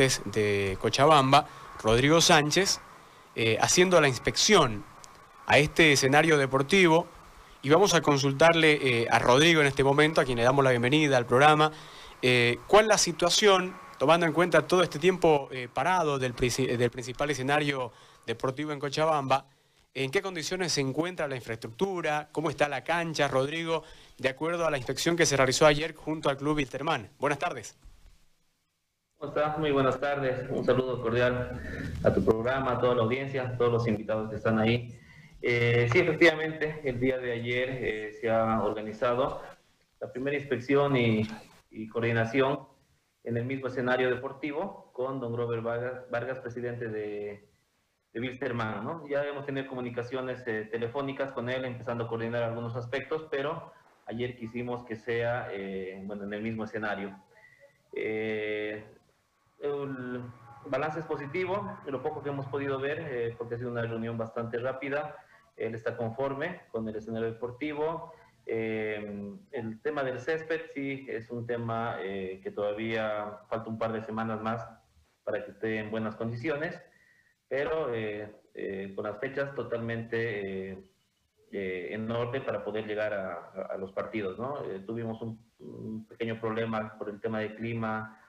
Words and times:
de 0.00 0.78
Cochabamba, 0.80 1.46
Rodrigo 1.82 2.22
Sánchez, 2.22 2.80
eh, 3.34 3.58
haciendo 3.60 4.00
la 4.00 4.08
inspección 4.08 4.82
a 5.46 5.58
este 5.58 5.92
escenario 5.92 6.38
deportivo 6.38 7.06
y 7.62 7.68
vamos 7.68 7.92
a 7.92 8.00
consultarle 8.00 9.02
eh, 9.02 9.06
a 9.10 9.18
Rodrigo 9.18 9.60
en 9.60 9.66
este 9.66 9.84
momento, 9.84 10.22
a 10.22 10.24
quien 10.24 10.38
le 10.38 10.44
damos 10.44 10.64
la 10.64 10.70
bienvenida 10.70 11.18
al 11.18 11.26
programa, 11.26 11.70
eh, 12.22 12.58
cuál 12.66 12.88
la 12.88 12.96
situación, 12.96 13.76
tomando 13.98 14.24
en 14.24 14.32
cuenta 14.32 14.66
todo 14.66 14.82
este 14.82 14.98
tiempo 14.98 15.50
parado 15.74 16.18
del, 16.18 16.34
del 16.34 16.90
principal 16.90 17.30
escenario 17.30 17.92
deportivo 18.26 18.72
en 18.72 18.78
Cochabamba, 18.78 19.44
en 19.92 20.10
qué 20.10 20.22
condiciones 20.22 20.72
se 20.72 20.80
encuentra 20.80 21.28
la 21.28 21.36
infraestructura, 21.36 22.30
cómo 22.32 22.48
está 22.48 22.68
la 22.68 22.82
cancha, 22.84 23.28
Rodrigo, 23.28 23.82
de 24.16 24.30
acuerdo 24.30 24.66
a 24.66 24.70
la 24.70 24.78
inspección 24.78 25.16
que 25.16 25.26
se 25.26 25.36
realizó 25.36 25.66
ayer 25.66 25.94
junto 25.94 26.30
al 26.30 26.38
Club 26.38 26.56
Wilterman. 26.56 27.10
Buenas 27.18 27.38
tardes. 27.38 27.76
¿Cómo 29.20 29.34
estás? 29.34 29.58
Muy 29.58 29.70
buenas 29.70 30.00
tardes. 30.00 30.48
Un 30.48 30.64
saludo 30.64 31.02
cordial 31.02 31.60
a 32.02 32.14
tu 32.14 32.24
programa, 32.24 32.72
a 32.72 32.78
toda 32.78 32.94
la 32.94 33.02
audiencia, 33.02 33.42
a 33.42 33.56
todos 33.58 33.70
los 33.70 33.86
invitados 33.86 34.30
que 34.30 34.36
están 34.36 34.58
ahí. 34.58 34.98
Eh, 35.42 35.90
sí, 35.92 35.98
efectivamente, 35.98 36.80
el 36.84 36.98
día 36.98 37.18
de 37.18 37.32
ayer 37.32 37.68
eh, 37.68 38.12
se 38.18 38.30
ha 38.30 38.62
organizado 38.62 39.42
la 40.00 40.10
primera 40.10 40.38
inspección 40.38 40.96
y, 40.96 41.28
coordinación 41.92 42.60
en 43.22 43.36
el 43.36 43.44
mismo 43.44 43.66
escenario 43.66 44.08
deportivo 44.08 44.90
con 44.94 45.20
don 45.20 45.36
Robert 45.36 45.62
Vargas, 46.10 46.38
presidente 46.38 46.88
de, 46.88 47.46
de 48.14 48.20
Wilstermann. 48.20 48.82
¿no? 48.82 49.06
Ya 49.06 49.22
hemos 49.26 49.44
tenido 49.44 49.66
comunicaciones 49.66 50.42
eh, 50.46 50.66
telefónicas 50.72 51.30
con 51.32 51.50
él, 51.50 51.66
empezando 51.66 52.04
a 52.04 52.08
coordinar 52.08 52.42
algunos 52.42 52.74
aspectos, 52.74 53.28
pero 53.30 53.70
ayer 54.06 54.34
quisimos 54.38 54.86
que 54.86 54.96
sea 54.96 55.50
bueno, 56.04 56.24
en 56.24 56.32
el 56.32 56.40
mismo 56.40 56.64
escenario. 56.64 57.14
Eh, 57.92 58.82
el 59.60 60.22
balance 60.66 61.00
es 61.00 61.06
positivo, 61.06 61.78
lo 61.86 62.02
poco 62.02 62.22
que 62.22 62.30
hemos 62.30 62.46
podido 62.46 62.78
ver, 62.78 63.00
eh, 63.00 63.34
porque 63.36 63.54
ha 63.54 63.58
sido 63.58 63.70
una 63.70 63.82
reunión 63.82 64.18
bastante 64.18 64.58
rápida, 64.58 65.16
él 65.56 65.74
está 65.74 65.96
conforme 65.96 66.62
con 66.70 66.88
el 66.88 66.96
escenario 66.96 67.30
deportivo. 67.30 68.12
Eh, 68.46 69.34
el 69.52 69.80
tema 69.82 70.02
del 70.02 70.18
césped 70.18 70.62
sí 70.74 71.06
es 71.08 71.30
un 71.30 71.46
tema 71.46 71.96
eh, 72.00 72.40
que 72.42 72.50
todavía 72.50 73.40
falta 73.48 73.68
un 73.68 73.78
par 73.78 73.92
de 73.92 74.02
semanas 74.02 74.40
más 74.40 74.66
para 75.24 75.44
que 75.44 75.50
esté 75.50 75.78
en 75.78 75.90
buenas 75.90 76.16
condiciones, 76.16 76.80
pero 77.48 77.88
con 78.94 79.04
las 79.04 79.18
fechas 79.18 79.54
totalmente 79.54 80.88
en 81.52 82.10
orden 82.10 82.44
para 82.44 82.64
poder 82.64 82.86
llegar 82.86 83.12
a, 83.12 83.76
los 83.76 83.92
partidos. 83.92 84.38
¿no? 84.38 84.54
tuvimos 84.86 85.20
un, 85.20 86.06
pequeño 86.08 86.40
problema 86.40 86.96
por 86.96 87.10
el 87.10 87.20
tema 87.20 87.40
del 87.40 87.54
clima, 87.56 88.20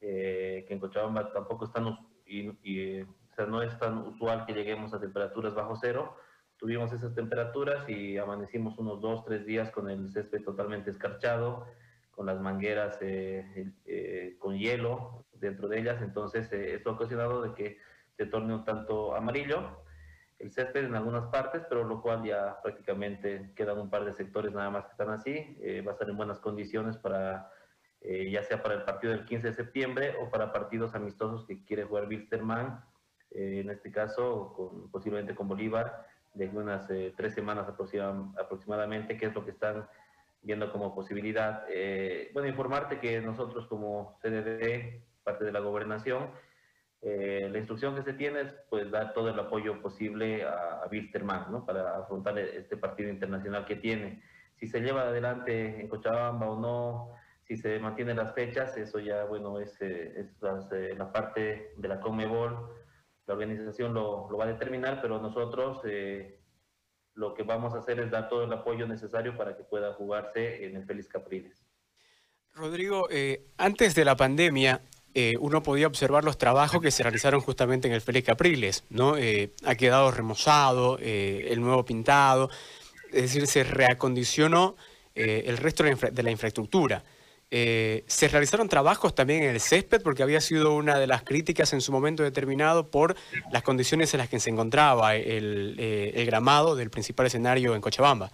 eh, 0.00 0.64
que 0.66 0.74
en 0.74 0.80
Cochabamba 0.80 1.32
tampoco 1.32 1.64
están, 1.64 1.98
y, 2.24 2.50
y, 2.62 3.02
o 3.02 3.34
sea, 3.34 3.46
no 3.46 3.62
es 3.62 3.76
tan 3.78 3.98
usual 3.98 4.46
que 4.46 4.52
lleguemos 4.52 4.94
a 4.94 5.00
temperaturas 5.00 5.54
bajo 5.54 5.76
cero. 5.76 6.16
Tuvimos 6.56 6.92
esas 6.92 7.14
temperaturas 7.14 7.88
y 7.88 8.18
amanecimos 8.18 8.78
unos 8.78 9.00
dos, 9.00 9.24
tres 9.24 9.46
días 9.46 9.70
con 9.70 9.88
el 9.88 10.10
césped 10.10 10.42
totalmente 10.44 10.90
escarchado, 10.90 11.66
con 12.10 12.26
las 12.26 12.40
mangueras 12.40 12.98
eh, 13.00 13.72
eh, 13.86 14.36
con 14.38 14.56
hielo 14.56 15.24
dentro 15.32 15.68
de 15.68 15.78
ellas. 15.78 16.02
Entonces, 16.02 16.52
esto 16.52 16.90
ha 16.90 16.94
ocasionado 16.94 17.42
de 17.42 17.54
que 17.54 17.78
se 18.16 18.26
torne 18.26 18.54
un 18.54 18.64
tanto 18.64 19.14
amarillo 19.14 19.84
el 20.40 20.52
césped 20.52 20.84
en 20.84 20.94
algunas 20.94 21.26
partes, 21.26 21.62
pero 21.68 21.82
lo 21.82 22.00
cual 22.00 22.22
ya 22.22 22.60
prácticamente 22.62 23.50
quedan 23.56 23.78
un 23.78 23.90
par 23.90 24.04
de 24.04 24.12
sectores 24.12 24.52
nada 24.52 24.70
más 24.70 24.84
que 24.84 24.92
están 24.92 25.10
así. 25.10 25.58
va 25.84 25.90
a 25.90 25.94
estar 25.94 26.08
en 26.08 26.16
buenas 26.16 26.38
condiciones 26.38 26.96
para 26.96 27.50
eh, 28.00 28.30
ya 28.30 28.42
sea 28.44 28.62
para 28.62 28.74
el 28.74 28.82
partido 28.82 29.12
del 29.12 29.24
15 29.24 29.48
de 29.48 29.54
septiembre 29.54 30.14
o 30.20 30.30
para 30.30 30.52
partidos 30.52 30.94
amistosos 30.94 31.44
que 31.44 31.64
quiere 31.64 31.84
jugar 31.84 32.06
Wilstermann, 32.06 32.84
eh, 33.32 33.60
en 33.60 33.70
este 33.70 33.90
caso 33.90 34.52
con, 34.54 34.90
posiblemente 34.90 35.34
con 35.34 35.48
Bolívar, 35.48 36.06
de 36.34 36.48
unas 36.48 36.88
eh, 36.90 37.12
tres 37.16 37.34
semanas 37.34 37.66
aproximadamente, 37.68 39.16
que 39.16 39.26
es 39.26 39.34
lo 39.34 39.44
que 39.44 39.50
están 39.50 39.88
viendo 40.42 40.70
como 40.70 40.94
posibilidad. 40.94 41.64
bueno, 42.32 42.48
informarte 42.48 43.00
que 43.00 43.20
nosotros 43.20 43.66
como 43.66 44.16
CDD, 44.22 45.02
parte 45.24 45.44
de 45.44 45.50
la 45.50 45.58
gobernación, 45.58 46.30
la 47.02 47.58
instrucción 47.58 47.96
que 47.96 48.02
se 48.02 48.12
tiene 48.12 48.42
es 48.42 48.54
pues, 48.70 48.88
dar 48.90 49.12
todo 49.14 49.30
el 49.30 49.38
apoyo 49.38 49.82
posible 49.82 50.44
a, 50.44 50.82
a 50.84 50.88
Wilstermann 50.88 51.50
¿no? 51.50 51.66
para 51.66 51.98
afrontar 51.98 52.38
este 52.38 52.76
partido 52.76 53.10
internacional 53.10 53.64
que 53.64 53.76
tiene. 53.76 54.22
Si 54.54 54.68
se 54.68 54.80
lleva 54.80 55.02
adelante 55.02 55.80
en 55.80 55.88
Cochabamba 55.88 56.48
o 56.48 56.60
no, 56.60 57.18
si 57.48 57.56
se 57.56 57.78
mantienen 57.78 58.18
las 58.18 58.34
fechas, 58.34 58.76
eso 58.76 58.98
ya, 58.98 59.24
bueno, 59.24 59.58
es, 59.58 59.74
eh, 59.80 60.28
eh, 60.42 60.94
la 60.98 61.10
parte 61.10 61.72
de 61.76 61.88
la 61.88 61.98
Conmebol, 61.98 62.76
la 63.26 63.34
organización 63.34 63.94
lo, 63.94 64.28
va 64.36 64.44
a 64.44 64.48
determinar, 64.48 65.00
pero 65.00 65.18
nosotros 65.18 65.80
eh, 65.84 66.40
lo 67.14 67.32
que 67.32 67.44
vamos 67.44 67.72
a 67.72 67.78
hacer 67.78 68.00
es 68.00 68.10
dar 68.10 68.28
todo 68.28 68.44
el 68.44 68.52
apoyo 68.52 68.86
necesario 68.86 69.34
para 69.34 69.56
que 69.56 69.64
pueda 69.64 69.94
jugarse 69.94 70.66
en 70.66 70.76
el 70.76 70.84
Félix 70.84 71.08
Capriles. 71.08 71.64
Rodrigo, 72.54 73.08
antes 73.56 73.94
de 73.94 74.04
la 74.04 74.16
pandemia, 74.16 74.82
uno 75.40 75.62
podía 75.62 75.86
observar 75.86 76.24
los 76.24 76.38
trabajos 76.38 76.82
que 76.82 76.90
se 76.90 77.02
realizaron 77.02 77.40
justamente 77.40 77.88
en 77.88 77.94
el 77.94 78.00
Félix 78.00 78.26
Capriles, 78.26 78.84
¿no? 78.90 79.14
ha 79.64 79.74
quedado 79.76 80.10
remozado, 80.10 80.98
el 80.98 81.60
nuevo 81.60 81.84
pintado, 81.84 82.50
es 83.12 83.22
decir, 83.22 83.46
se 83.46 83.62
reacondicionó 83.62 84.76
el 85.14 85.56
resto 85.56 85.84
de 85.84 86.22
la 86.22 86.30
infraestructura. 86.30 87.04
Eh, 87.50 88.04
se 88.06 88.28
realizaron 88.28 88.68
trabajos 88.68 89.14
también 89.14 89.42
en 89.42 89.50
el 89.50 89.60
césped 89.60 90.02
porque 90.02 90.22
había 90.22 90.40
sido 90.40 90.74
una 90.74 90.98
de 90.98 91.06
las 91.06 91.22
críticas 91.22 91.72
en 91.72 91.80
su 91.80 91.92
momento 91.92 92.22
determinado 92.22 92.88
por 92.88 93.16
las 93.50 93.62
condiciones 93.62 94.12
en 94.12 94.18
las 94.18 94.28
que 94.28 94.38
se 94.38 94.50
encontraba 94.50 95.16
el, 95.16 95.74
eh, 95.78 96.24
gramado 96.26 96.76
del 96.76 96.90
principal 96.90 97.26
escenario 97.26 97.74
en 97.74 97.80
Cochabamba. 97.80 98.30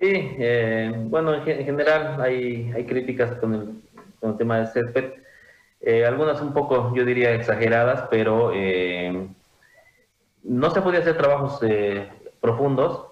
Sí, 0.00 0.10
eh, 0.10 0.90
bueno, 0.96 1.34
en, 1.34 1.64
general 1.64 2.18
hay, 2.22 2.72
hay 2.74 2.86
críticas 2.86 3.32
con 3.38 3.54
el, 3.54 3.82
con 4.18 4.30
el, 4.30 4.38
tema 4.38 4.56
del 4.58 4.68
césped, 4.68 5.12
algunas 6.06 6.40
un 6.40 6.54
poco, 6.54 6.94
yo 6.94 7.04
diría, 7.04 7.34
exageradas, 7.34 8.08
pero 8.10 8.52
no 10.42 10.70
se 10.70 10.80
podía 10.80 11.00
hacer 11.00 11.18
trabajos 11.18 11.60
profundos 12.40 13.09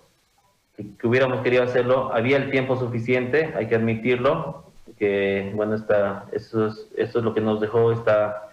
que, 0.99 1.06
hubiéramos 1.06 1.41
querido 1.41 1.65
hacerlo. 1.65 2.11
Había 2.12 2.37
el 2.37 2.50
tiempo 2.50 2.77
suficiente, 2.77 3.53
hay 3.56 3.66
que 3.66 3.75
admitirlo, 3.75 4.72
que 4.99 5.53
bueno, 5.55 5.75
esta, 5.75 6.27
eso, 6.33 6.69
es, 6.69 6.89
eso 6.97 7.19
es 7.19 7.25
lo 7.25 7.34
que 7.34 7.41
nos 7.41 7.61
dejó 7.61 7.93
esta 7.93 8.44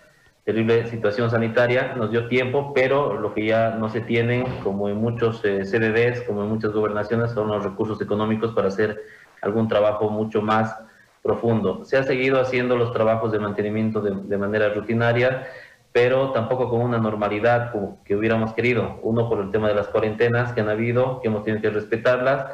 terrible 0.44 0.88
situación 0.88 1.32
sanitaria, 1.32 1.96
nos 1.96 2.12
dio 2.12 2.28
tiempo, 2.28 2.72
pero 2.74 3.20
lo 3.20 3.34
que 3.34 3.46
ya 3.46 3.72
no 3.72 3.90
se 3.90 4.02
tienen, 4.02 4.44
como 4.64 4.90
en 4.90 4.98
muchos 4.98 5.44
eh, 5.44 5.66
CDDs, 5.66 6.22
como 6.22 6.44
en 6.44 6.50
muchas 6.50 6.72
gobernaciones, 6.72 7.32
son 7.32 7.48
los 7.48 7.64
recursos 7.64 8.00
económicos 8.02 8.54
para 8.54 8.68
hacer 8.68 9.02
algún 9.42 9.68
trabajo 9.68 10.10
mucho 10.10 10.44
más 10.44 10.78
profundo. 11.24 11.84
Se 11.86 11.98
ha 11.98 12.04
seguido 12.04 12.40
haciendo 12.40 12.78
los 12.78 12.92
trabajos 12.92 13.32
de 13.32 13.40
mantenimiento 13.40 14.02
de, 14.02 14.12
de 14.12 14.38
manera 14.38 14.70
rutinaria, 14.70 15.48
pero 15.96 16.32
tampoco 16.32 16.70
con 16.70 16.82
una 16.82 16.98
normalidad 16.98 17.72
como 17.72 18.04
que 18.04 18.18
hubiéramos 18.18 18.52
querido. 18.52 19.00
Uno 19.02 19.30
por 19.30 19.40
el 19.40 19.50
tema 19.50 19.70
de 19.70 19.76
las 19.76 19.88
cuarentenas 19.88 20.52
que 20.52 20.60
han 20.60 20.68
habido, 20.68 21.22
que 21.22 21.30
hemos 21.30 21.46
tenido 21.46 21.62
que 21.62 21.70
respetarlas, 21.70 22.48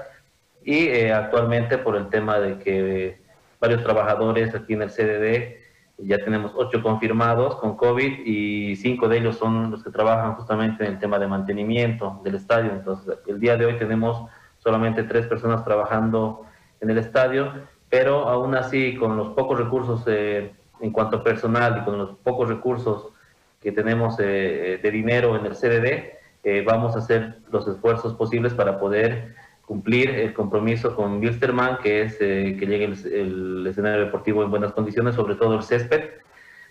y 0.63 0.85
eh, 0.89 1.11
actualmente 1.11 1.79
por 1.79 1.95
el 1.95 2.07
tema 2.09 2.37
de 2.39 2.59
que 2.59 3.19
varios 3.59 3.81
trabajadores 3.81 4.53
aquí 4.53 4.73
en 4.73 4.83
el 4.83 4.91
CDD, 4.91 5.57
ya 5.97 6.19
tenemos 6.19 6.51
ocho 6.55 6.83
confirmados 6.83 7.55
con 7.55 7.77
COVID 7.77 8.27
y 8.27 8.75
cinco 8.75 9.07
de 9.07 9.17
ellos 9.17 9.37
son 9.37 9.71
los 9.71 9.83
que 9.83 9.89
trabajan 9.89 10.35
justamente 10.35 10.85
en 10.85 10.91
el 10.91 10.99
tema 10.99 11.17
de 11.17 11.25
mantenimiento 11.25 12.21
del 12.23 12.35
estadio. 12.35 12.71
Entonces, 12.71 13.17
el 13.25 13.39
día 13.39 13.57
de 13.57 13.65
hoy 13.65 13.73
tenemos 13.79 14.23
solamente 14.59 15.01
tres 15.01 15.25
personas 15.25 15.65
trabajando 15.65 16.45
en 16.79 16.91
el 16.91 16.99
estadio, 16.99 17.53
pero 17.89 18.29
aún 18.29 18.53
así, 18.53 18.95
con 18.97 19.17
los 19.17 19.29
pocos 19.29 19.57
recursos 19.57 20.03
eh, 20.05 20.53
en 20.79 20.91
cuanto 20.91 21.17
a 21.17 21.23
personal 21.23 21.79
y 21.81 21.85
con 21.85 21.97
los 21.97 22.11
pocos 22.17 22.47
recursos 22.47 23.13
que 23.61 23.71
tenemos 23.71 24.15
eh, 24.19 24.79
de 24.81 24.91
dinero 24.91 25.37
en 25.37 25.45
el 25.45 25.55
CDD, 25.55 26.17
eh, 26.43 26.63
vamos 26.65 26.95
a 26.95 26.99
hacer 26.99 27.37
los 27.51 27.67
esfuerzos 27.67 28.15
posibles 28.15 28.53
para 28.53 28.79
poder 28.79 29.35
cumplir 29.65 30.09
el 30.09 30.33
compromiso 30.33 30.95
con 30.95 31.19
Wilstermann, 31.19 31.77
que 31.77 32.01
es 32.01 32.17
eh, 32.19 32.57
que 32.59 32.65
llegue 32.65 32.85
el, 32.85 33.65
escenario 33.67 34.05
deportivo 34.05 34.43
en 34.43 34.49
buenas 34.49 34.73
condiciones, 34.73 35.15
sobre 35.15 35.35
todo 35.35 35.55
el 35.55 35.63
césped, 35.63 36.09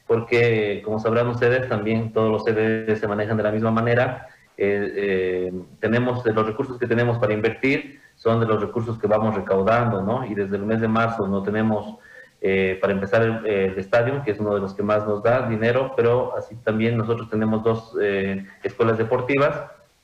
porque 0.06 0.82
como 0.84 0.98
sabrán 0.98 1.28
ustedes, 1.28 1.68
también 1.68 2.12
todos 2.12 2.30
los 2.30 2.44
CDD 2.44 2.96
se 2.96 3.06
manejan 3.06 3.36
de 3.36 3.44
la 3.44 3.52
misma 3.52 3.70
manera. 3.70 4.26
tenemos 5.78 6.26
los 6.26 6.46
recursos 6.46 6.78
que 6.78 6.88
tenemos 6.88 7.18
para 7.18 7.32
invertir, 7.32 8.00
son 8.16 8.40
de 8.40 8.46
los 8.46 8.60
recursos 8.60 8.98
que 8.98 9.06
vamos 9.06 9.34
recaudando, 9.34 10.02
¿no? 10.02 10.26
Y 10.26 10.34
desde 10.34 10.56
el 10.56 10.66
mes 10.66 10.80
de 10.80 10.88
marzo 10.88 11.26
no 11.28 11.42
tenemos 11.42 11.96
eh, 12.40 12.78
para 12.80 12.92
empezar 12.92 13.22
el, 13.22 13.78
estadio, 13.78 14.22
que 14.24 14.30
es 14.30 14.40
uno 14.40 14.54
de 14.54 14.60
los 14.60 14.74
que 14.74 14.82
más 14.82 15.06
nos 15.06 15.22
da 15.22 15.48
dinero, 15.48 15.92
pero 15.96 16.36
así 16.36 16.56
también 16.56 16.96
nosotros 16.96 17.28
tenemos 17.28 17.62
dos 17.62 17.96
eh, 18.00 18.46
escuelas 18.62 18.98
deportivas, 18.98 19.62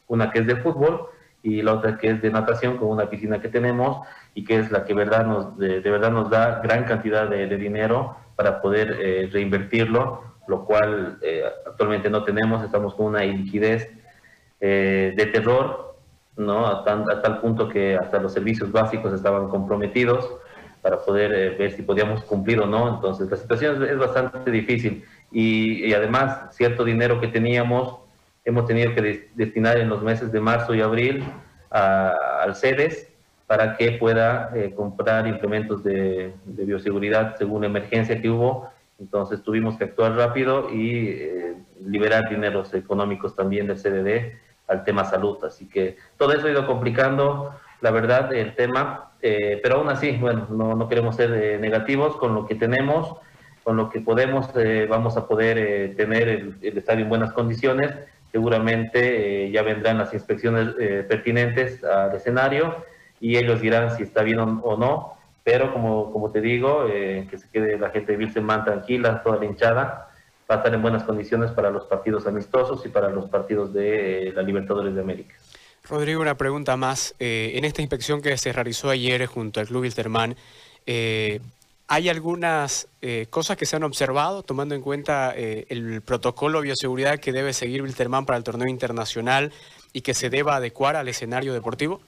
una 0.08 0.30
que 0.30 0.40
es 0.40 0.46
de 0.46 0.56
fútbol 0.56 1.06
y 1.42 1.62
la 1.62 1.74
otra 1.74 1.98
que 1.98 2.10
es 2.10 2.22
de 2.22 2.30
natación 2.30 2.76
con 2.76 2.88
una 2.88 3.08
piscina 3.08 3.40
que 3.40 3.48
tenemos 3.48 4.06
y 4.34 4.44
que 4.44 4.58
es 4.58 4.70
la 4.70 4.84
que 4.84 4.94
verdad 4.94 5.26
nos, 5.26 5.56
de, 5.58 5.80
verdad 5.80 6.10
nos 6.10 6.28
da 6.28 6.60
gran 6.62 6.84
cantidad 6.84 7.28
de, 7.28 7.46
dinero 7.56 8.16
para 8.36 8.60
poder 8.60 8.98
eh, 9.00 9.28
reinvertirlo 9.32 10.26
lo 10.46 10.64
cual 10.64 11.18
eh, 11.22 11.42
actualmente 11.66 12.10
no 12.10 12.24
tenemos, 12.24 12.62
estamos 12.62 12.94
con 12.94 13.06
una 13.06 13.20
liquidez 13.20 13.90
eh, 14.60 15.12
de 15.16 15.26
terror, 15.26 15.96
¿no? 16.36 16.66
A, 16.66 16.84
tal 16.84 17.40
punto 17.40 17.68
que 17.68 17.96
hasta 17.96 18.20
los 18.20 18.32
servicios 18.32 18.70
básicos 18.70 19.12
estaban 19.12 19.48
comprometidos 19.48 20.30
para 20.86 20.98
poder 20.98 21.56
ver 21.58 21.72
si 21.72 21.82
podíamos 21.82 22.22
cumplir 22.22 22.60
o 22.60 22.66
no, 22.66 22.94
entonces 22.94 23.28
la 23.28 23.36
situación 23.36 23.82
es, 23.82 23.98
bastante 23.98 24.52
difícil 24.52 25.04
y, 25.32 25.92
además 25.92 26.54
cierto 26.54 26.84
dinero 26.84 27.20
que 27.20 27.26
teníamos 27.26 27.96
hemos 28.44 28.66
tenido 28.66 28.94
que 28.94 29.28
destinar 29.34 29.78
en 29.78 29.88
los 29.88 30.04
meses 30.04 30.30
de 30.30 30.38
marzo 30.38 30.76
y 30.76 30.82
abril 30.82 31.24
al 31.70 32.54
CEDES 32.54 33.08
para 33.48 33.76
que 33.76 33.92
pueda 33.98 34.52
eh, 34.54 34.72
comprar 34.76 35.26
implementos 35.26 35.82
de, 35.82 36.32
bioseguridad 36.44 37.34
según 37.34 37.62
la 37.62 37.66
emergencia 37.66 38.22
que 38.22 38.30
hubo. 38.30 38.70
Entonces 39.00 39.42
tuvimos 39.42 39.76
que 39.76 39.84
actuar 39.84 40.12
rápido 40.12 40.72
y 40.72 41.08
eh, 41.08 41.54
liberar 41.84 42.28
dineros 42.30 42.72
económicos 42.74 43.34
también 43.34 43.66
del 43.66 43.78
CDD 43.78 44.38
al 44.68 44.84
tema 44.84 45.04
salud. 45.04 45.44
Así 45.44 45.68
que 45.68 45.96
todo 46.16 46.32
eso 46.32 46.46
ha 46.46 46.50
ido 46.50 46.64
complicando, 46.64 47.50
la 47.80 47.90
verdad, 47.90 48.32
el 48.32 48.54
tema. 48.54 49.10
Eh, 49.28 49.60
pero 49.62 49.76
aún 49.76 49.88
así, 49.88 50.12
bueno, 50.12 50.46
no, 50.50 50.74
no 50.74 50.88
queremos 50.88 51.16
ser 51.16 51.60
negativos 51.60 52.16
con 52.16 52.34
lo 52.34 52.46
que 52.46 52.54
tenemos, 52.54 53.16
con 53.64 53.76
lo 53.76 53.90
que 53.90 54.00
podemos, 54.00 54.50
vamos 54.88 55.16
a 55.16 55.26
poder 55.26 55.96
tener 55.96 56.28
el, 56.28 56.56
el, 56.62 56.78
estadio 56.78 57.02
en 57.02 57.08
buenas 57.08 57.32
condiciones. 57.32 57.92
Seguramente 58.30 59.50
ya 59.50 59.62
vendrán 59.62 59.98
las 59.98 60.14
inspecciones 60.14 60.68
pertinentes 61.08 61.82
al 61.82 62.14
escenario 62.14 62.76
y 63.20 63.36
ellos 63.36 63.60
dirán 63.60 63.96
si 63.96 64.02
está 64.02 64.22
bien 64.22 64.38
o, 64.40 64.76
no, 64.76 65.14
pero 65.44 65.72
como, 65.72 66.12
como 66.12 66.30
te 66.30 66.40
digo, 66.40 66.86
eh, 66.88 67.26
que 67.30 67.38
se 67.38 67.48
quede 67.50 67.78
la 67.78 67.90
gente 67.90 68.12
de 68.12 68.18
Wilson 68.18 68.46
tranquila, 68.64 69.22
toda 69.22 69.38
la 69.38 69.46
hinchada, 69.46 70.08
va 70.50 70.54
a 70.54 70.58
estar 70.58 70.74
en 70.74 70.82
buenas 70.82 71.04
condiciones 71.04 71.50
para 71.50 71.70
los 71.70 71.84
partidos 71.84 72.26
amistosos 72.26 72.84
y 72.84 72.88
para 72.88 73.10
los 73.10 73.26
partidos 73.26 73.72
de 73.72 74.28
eh, 74.28 74.32
la 74.32 74.42
Libertadores 74.42 74.94
de 74.94 75.00
América. 75.00 75.34
Rodrigo, 75.88 76.20
una 76.20 76.36
pregunta 76.36 76.76
más. 76.76 77.14
Eh, 77.18 77.52
en 77.54 77.64
esta 77.64 77.82
inspección 77.82 78.20
que 78.20 78.36
se 78.36 78.52
realizó 78.52 78.90
ayer 78.90 79.26
junto 79.26 79.60
al 79.60 79.66
Club 79.66 79.82
Wilterman, 79.82 80.36
¿hay 81.88 82.08
algunas 82.08 82.88
cosas 83.30 83.56
que 83.56 83.66
se 83.66 83.76
han 83.76 83.84
observado 83.84 84.42
tomando 84.42 84.74
en 84.74 84.82
cuenta 84.82 85.32
el 85.34 86.02
protocolo 86.02 86.58
de 86.58 86.64
bioseguridad 86.66 87.18
que 87.18 87.32
debe 87.32 87.52
seguir 87.52 87.82
Wilterman 87.82 88.26
para 88.26 88.36
el 88.36 88.44
torneo 88.44 88.68
internacional 88.68 89.52
y 89.92 90.02
que 90.02 90.14
se 90.14 90.30
deba 90.30 90.56
adecuar 90.56 90.96
al 90.96 91.08
escenario 91.08 91.52
deportivo? 91.52 92.00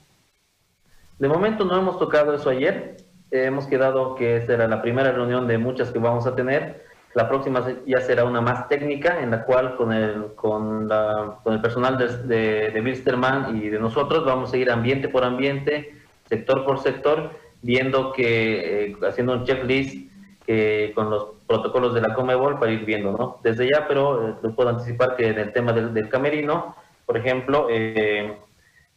De 1.19 1.29
momento 1.29 1.65
no 1.65 1.77
hemos 1.77 1.99
tocado 1.99 2.35
eso 2.35 2.51
ayer. 2.51 2.97
hemos 3.31 3.67
quedado 3.67 4.15
que 4.15 4.37
esta 4.37 4.55
era 4.55 4.69
la 4.69 4.81
primera 4.83 5.13
reunión 5.13 5.47
de 5.47 5.59
muchas 5.59 5.91
que 5.91 5.99
vamos 5.99 6.27
a 6.27 6.35
tener. 6.35 6.88
La 7.15 7.29
próxima 7.29 7.67
ya 7.87 8.01
será 8.01 8.25
una 8.25 8.41
más 8.41 8.69
técnica, 8.69 9.21
en 9.21 9.31
la 9.31 9.45
cual 9.45 9.77
con 9.77 9.93
el, 9.93 10.35
con 10.35 10.89
la, 10.89 11.39
con 11.43 11.55
el 11.55 11.61
personal 11.61 11.97
de, 11.97 12.71
de, 12.71 12.81
Wilstermann 12.81 13.57
y 13.57 13.71
de 13.71 13.79
nosotros 13.79 14.25
vamos 14.25 14.53
a 14.53 14.57
ir 14.57 14.71
ambiente 14.71 15.09
por 15.09 15.25
ambiente, 15.25 15.95
sector 16.29 16.65
por 16.65 16.81
sector, 16.81 17.31
viendo 17.63 18.13
que, 18.13 18.91
eh, 18.91 18.97
haciendo 19.07 19.33
un 19.33 19.45
checklist 19.45 20.09
eh, 20.47 20.93
con 20.95 21.11
los 21.11 21.27
protocolos 21.47 21.95
de 21.95 22.01
la 22.01 22.15
Comebol 22.15 22.59
para 22.59 22.73
ir 22.73 22.85
viendo, 22.85 23.13
¿no? 23.13 23.39
Desde 23.43 23.69
ya, 23.71 23.87
pero 23.87 24.29
eh, 24.29 24.35
les 24.43 24.55
puedo 24.55 24.69
anticipar 24.69 25.17
que 25.17 25.29
en 25.29 25.39
el 25.39 25.53
tema 25.53 25.73
del, 25.73 25.93
del 25.93 26.09
camerino, 26.09 26.75
por 27.05 27.17
ejemplo, 27.17 27.69
eh, 27.71 28.37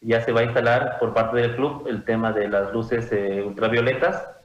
ya 0.01 0.21
se 0.21 0.31
va 0.31 0.41
a 0.41 0.43
instalar 0.43 0.97
por 0.99 1.13
parte 1.13 1.37
del 1.37 1.55
club 1.55 1.87
el 1.87 2.03
tema 2.03 2.31
de 2.31 2.49
las 2.49 2.71
luces 2.73 3.11
ultravioletas 3.45 4.40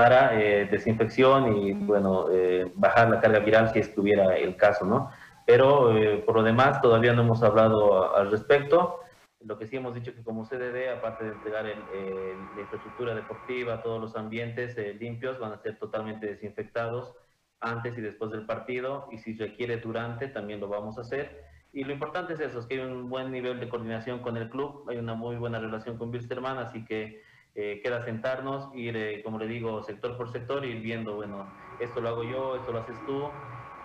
para 0.00 0.40
eh, 0.40 0.64
desinfección 0.64 1.56
y, 1.56 1.74
bueno, 1.74 2.28
eh, 2.32 2.72
bajar 2.74 3.10
la 3.10 3.20
carga 3.20 3.40
viral 3.40 3.70
si 3.70 3.80
estuviera 3.80 4.34
el 4.34 4.56
caso, 4.56 4.86
¿no? 4.86 5.10
Pero 5.44 5.92
por 6.24 6.36
lo 6.36 6.42
demás 6.42 6.80
todavía 6.80 7.12
no 7.12 7.22
hemos 7.22 7.42
hablado 7.42 8.16
al 8.16 8.30
respecto. 8.30 9.00
Lo 9.44 9.58
que 9.58 9.66
sí 9.66 9.76
hemos 9.76 9.94
dicho 9.94 10.14
que 10.14 10.22
como 10.22 10.46
CDD, 10.46 10.88
aparte 10.96 11.24
de 11.24 11.32
entregar 11.32 11.64
la 11.64 12.60
infraestructura 12.60 13.14
deportiva, 13.14 13.82
todos 13.82 14.00
los 14.00 14.16
ambientes 14.16 14.76
limpios 14.98 15.38
van 15.38 15.52
a 15.52 15.58
ser 15.58 15.76
totalmente 15.76 16.26
desinfectados 16.26 17.14
antes 17.60 17.98
y 17.98 18.00
después 18.00 18.30
del 18.30 18.46
partido 18.46 19.08
y 19.10 19.18
si 19.18 19.36
requiere 19.36 19.78
durante 19.78 20.28
también 20.28 20.60
lo 20.60 20.68
vamos 20.68 20.96
a 20.98 21.00
hacer 21.02 21.50
y 21.72 21.84
lo 21.84 21.92
importante 21.92 22.32
es 22.32 22.40
eso, 22.40 22.58
es 22.58 22.66
que 22.66 22.74
hay 22.74 22.80
un 22.80 23.08
buen 23.08 23.30
nivel 23.30 23.60
de 23.60 23.68
coordinación 23.68 24.20
con 24.20 24.36
el 24.36 24.50
club, 24.50 24.86
hay 24.88 24.96
una 24.96 25.14
muy 25.14 25.36
buena 25.36 25.60
relación 25.60 25.96
con 25.96 26.10
Wilstermann, 26.10 26.58
así 26.58 26.84
que 26.84 27.22
eh, 27.54 27.80
queda 27.82 28.04
sentarnos, 28.04 28.74
ir, 28.74 28.96
eh, 28.96 29.22
como 29.24 29.38
le 29.38 29.48
digo, 29.48 29.82
sector 29.82 30.16
por 30.16 30.30
sector, 30.30 30.64
ir 30.64 30.80
viendo, 30.80 31.16
bueno, 31.16 31.52
esto 31.80 32.00
lo 32.00 32.10
hago 32.10 32.22
yo, 32.22 32.56
esto 32.56 32.72
lo 32.72 32.80
haces 32.80 32.96
tú, 33.06 33.28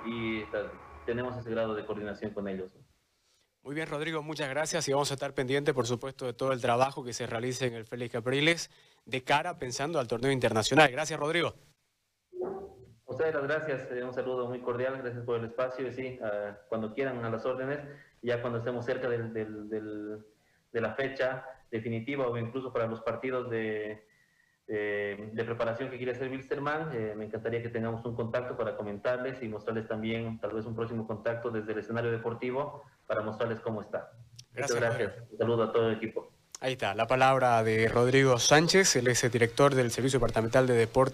y 0.05 0.43
tenemos 1.05 1.35
ese 1.37 1.49
grado 1.49 1.73
de 1.73 1.85
coordinación 1.85 2.31
con 2.31 2.47
ellos. 2.47 2.71
Muy 3.63 3.73
bien, 3.73 3.89
Rodrigo, 3.89 4.21
muchas 4.21 4.49
gracias 4.49 4.87
y 4.87 4.91
vamos 4.91 5.09
a 5.09 5.15
estar 5.15 5.33
pendientes, 5.33 5.73
por 5.73 5.87
supuesto, 5.87 6.27
de 6.27 6.33
todo 6.33 6.51
el 6.51 6.61
trabajo 6.61 7.03
que 7.03 7.13
se 7.13 7.25
realice 7.25 7.65
en 7.65 7.73
el 7.73 7.85
Félix 7.85 8.13
Capriles 8.13 8.69
de 9.05 9.23
cara 9.23 9.57
pensando 9.57 9.99
al 9.99 10.07
torneo 10.07 10.31
internacional. 10.31 10.91
Gracias, 10.91 11.19
Rodrigo. 11.19 11.55
Ustedes 13.05 13.33
las 13.33 13.43
gracias, 13.43 13.91
eh, 13.91 14.03
un 14.03 14.13
saludo 14.13 14.47
muy 14.47 14.59
cordial, 14.61 14.99
gracias 15.01 15.23
por 15.23 15.39
el 15.39 15.45
espacio 15.45 15.87
y 15.87 15.93
sí, 15.93 16.19
cuando 16.69 16.93
quieran 16.93 17.25
a 17.25 17.29
las 17.31 17.43
órdenes, 17.45 17.79
ya 18.21 18.41
cuando 18.41 18.59
estemos 18.59 18.85
cerca 18.85 19.09
del, 19.09 19.33
de 19.33 20.81
la 20.81 20.93
fecha 20.93 21.45
definitiva 21.71 22.27
o 22.27 22.37
incluso 22.37 22.71
para 22.71 22.87
los 22.87 23.01
partidos 23.01 23.49
de, 23.49 24.05
de, 24.67 25.43
preparación 25.45 25.89
que 25.89 25.97
quiere 25.97 26.13
hacer 26.13 26.29
Wilstermann, 26.29 26.89
eh, 26.93 27.13
me 27.15 27.25
encantaría 27.25 27.61
que 27.61 27.69
tengamos 27.69 28.03
un 28.05 28.15
contacto 28.15 28.57
para 28.57 28.75
comentarles 28.75 29.41
y 29.43 29.47
mostrarles 29.47 29.87
también 29.87 30.39
tal 30.39 30.53
vez 30.53 30.65
un 30.65 30.75
próximo 30.75 31.05
contacto 31.05 31.51
desde 31.51 31.73
el 31.73 31.79
escenario 31.79 32.11
deportivo 32.11 32.83
para 33.07 33.21
mostrarles 33.21 33.59
cómo 33.59 33.81
está. 33.81 34.11
Gracias. 34.53 34.79
gracias. 34.79 35.13
Un 35.31 35.37
saludo 35.37 35.63
a 35.63 35.71
todo 35.71 35.89
el 35.89 35.97
equipo. 35.97 36.31
Ahí 36.61 36.73
está, 36.73 36.95
la 36.95 37.05
palabra 37.05 37.61
de 37.63 37.87
Rodrigo 37.89 38.39
Sánchez, 38.39 38.95
él 38.95 39.07
es 39.07 39.23
el 39.23 39.31
director 39.31 39.75
del 39.75 39.91
Servicio 39.91 40.19
Departamental 40.19 40.65
de 40.65 40.73
Deporte. 40.73 41.13